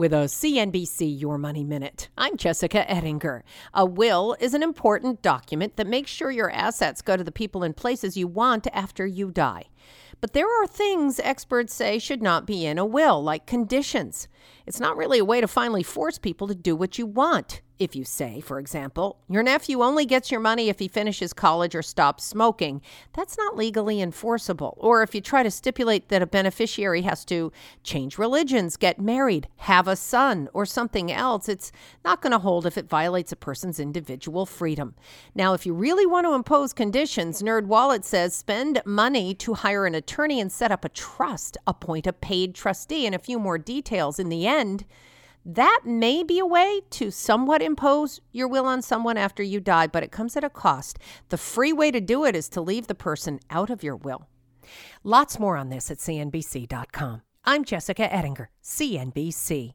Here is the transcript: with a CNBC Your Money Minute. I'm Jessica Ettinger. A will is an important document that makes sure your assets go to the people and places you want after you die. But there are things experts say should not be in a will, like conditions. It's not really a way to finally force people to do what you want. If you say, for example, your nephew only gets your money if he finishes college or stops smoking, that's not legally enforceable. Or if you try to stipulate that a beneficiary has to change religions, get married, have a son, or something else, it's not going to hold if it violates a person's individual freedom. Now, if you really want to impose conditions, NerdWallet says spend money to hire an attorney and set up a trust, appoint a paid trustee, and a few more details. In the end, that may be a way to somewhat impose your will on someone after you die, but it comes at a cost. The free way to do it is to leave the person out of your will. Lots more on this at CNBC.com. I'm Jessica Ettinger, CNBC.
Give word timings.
with 0.00 0.14
a 0.14 0.24
CNBC 0.24 1.20
Your 1.20 1.36
Money 1.36 1.62
Minute. 1.62 2.08
I'm 2.16 2.38
Jessica 2.38 2.90
Ettinger. 2.90 3.44
A 3.74 3.84
will 3.84 4.34
is 4.40 4.54
an 4.54 4.62
important 4.62 5.20
document 5.20 5.76
that 5.76 5.86
makes 5.86 6.10
sure 6.10 6.30
your 6.30 6.50
assets 6.50 7.02
go 7.02 7.18
to 7.18 7.22
the 7.22 7.30
people 7.30 7.62
and 7.62 7.76
places 7.76 8.16
you 8.16 8.26
want 8.26 8.66
after 8.72 9.04
you 9.06 9.30
die. 9.30 9.64
But 10.22 10.32
there 10.32 10.48
are 10.48 10.66
things 10.66 11.20
experts 11.20 11.74
say 11.74 11.98
should 11.98 12.22
not 12.22 12.46
be 12.46 12.64
in 12.64 12.78
a 12.78 12.86
will, 12.86 13.22
like 13.22 13.44
conditions. 13.44 14.26
It's 14.66 14.80
not 14.80 14.96
really 14.96 15.18
a 15.18 15.24
way 15.24 15.42
to 15.42 15.46
finally 15.46 15.82
force 15.82 16.16
people 16.16 16.48
to 16.48 16.54
do 16.54 16.74
what 16.74 16.96
you 16.96 17.04
want. 17.04 17.60
If 17.80 17.96
you 17.96 18.04
say, 18.04 18.42
for 18.42 18.58
example, 18.58 19.16
your 19.26 19.42
nephew 19.42 19.80
only 19.80 20.04
gets 20.04 20.30
your 20.30 20.38
money 20.38 20.68
if 20.68 20.78
he 20.78 20.86
finishes 20.86 21.32
college 21.32 21.74
or 21.74 21.80
stops 21.80 22.24
smoking, 22.24 22.82
that's 23.14 23.38
not 23.38 23.56
legally 23.56 24.02
enforceable. 24.02 24.76
Or 24.76 25.02
if 25.02 25.14
you 25.14 25.22
try 25.22 25.42
to 25.42 25.50
stipulate 25.50 26.10
that 26.10 26.20
a 26.20 26.26
beneficiary 26.26 27.00
has 27.02 27.24
to 27.24 27.50
change 27.82 28.18
religions, 28.18 28.76
get 28.76 29.00
married, 29.00 29.48
have 29.56 29.88
a 29.88 29.96
son, 29.96 30.50
or 30.52 30.66
something 30.66 31.10
else, 31.10 31.48
it's 31.48 31.72
not 32.04 32.20
going 32.20 32.32
to 32.32 32.38
hold 32.38 32.66
if 32.66 32.76
it 32.76 32.86
violates 32.86 33.32
a 33.32 33.36
person's 33.36 33.80
individual 33.80 34.44
freedom. 34.44 34.94
Now, 35.34 35.54
if 35.54 35.64
you 35.64 35.72
really 35.72 36.04
want 36.04 36.26
to 36.26 36.34
impose 36.34 36.74
conditions, 36.74 37.40
NerdWallet 37.40 38.04
says 38.04 38.36
spend 38.36 38.82
money 38.84 39.32
to 39.36 39.54
hire 39.54 39.86
an 39.86 39.94
attorney 39.94 40.38
and 40.38 40.52
set 40.52 40.70
up 40.70 40.84
a 40.84 40.90
trust, 40.90 41.56
appoint 41.66 42.06
a 42.06 42.12
paid 42.12 42.54
trustee, 42.54 43.06
and 43.06 43.14
a 43.14 43.18
few 43.18 43.38
more 43.38 43.56
details. 43.56 44.18
In 44.18 44.28
the 44.28 44.46
end, 44.46 44.84
that 45.44 45.80
may 45.84 46.22
be 46.22 46.38
a 46.38 46.46
way 46.46 46.80
to 46.90 47.10
somewhat 47.10 47.62
impose 47.62 48.20
your 48.32 48.48
will 48.48 48.66
on 48.66 48.82
someone 48.82 49.16
after 49.16 49.42
you 49.42 49.60
die, 49.60 49.86
but 49.86 50.02
it 50.02 50.12
comes 50.12 50.36
at 50.36 50.44
a 50.44 50.50
cost. 50.50 50.98
The 51.28 51.38
free 51.38 51.72
way 51.72 51.90
to 51.90 52.00
do 52.00 52.24
it 52.24 52.36
is 52.36 52.48
to 52.50 52.60
leave 52.60 52.86
the 52.86 52.94
person 52.94 53.40
out 53.50 53.70
of 53.70 53.82
your 53.82 53.96
will. 53.96 54.28
Lots 55.02 55.38
more 55.38 55.56
on 55.56 55.70
this 55.70 55.90
at 55.90 55.98
CNBC.com. 55.98 57.22
I'm 57.44 57.64
Jessica 57.64 58.12
Ettinger, 58.12 58.50
CNBC. 58.62 59.74